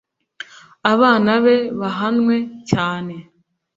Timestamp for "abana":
0.93-1.31